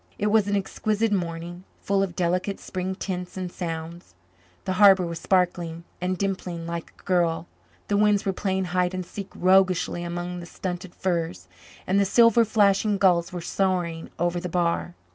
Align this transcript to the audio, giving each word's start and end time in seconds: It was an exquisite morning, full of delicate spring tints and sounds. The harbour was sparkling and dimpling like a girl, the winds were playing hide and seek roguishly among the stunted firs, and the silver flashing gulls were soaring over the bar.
It 0.17 0.31
was 0.31 0.47
an 0.47 0.55
exquisite 0.55 1.11
morning, 1.11 1.63
full 1.79 2.01
of 2.01 2.15
delicate 2.15 2.59
spring 2.59 2.95
tints 2.95 3.37
and 3.37 3.51
sounds. 3.51 4.15
The 4.65 4.73
harbour 4.81 5.05
was 5.05 5.19
sparkling 5.19 5.83
and 6.01 6.17
dimpling 6.17 6.65
like 6.65 6.91
a 6.99 7.03
girl, 7.03 7.45
the 7.87 7.95
winds 7.97 8.25
were 8.25 8.33
playing 8.33 8.65
hide 8.73 8.95
and 8.95 9.05
seek 9.05 9.29
roguishly 9.35 10.03
among 10.03 10.39
the 10.39 10.47
stunted 10.47 10.95
firs, 10.95 11.47
and 11.85 11.99
the 11.99 12.05
silver 12.05 12.43
flashing 12.43 12.97
gulls 12.97 13.31
were 13.31 13.41
soaring 13.41 14.09
over 14.17 14.39
the 14.39 14.49
bar. 14.49 14.95